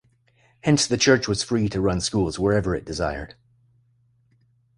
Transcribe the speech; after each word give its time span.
Hence 0.63 0.87
the 0.87 0.97
church 0.97 1.27
was 1.27 1.43
free 1.43 1.69
to 1.69 1.79
run 1.79 2.01
schools 2.01 2.39
wherever 2.39 2.73
it 2.73 2.85
desired. 2.85 3.35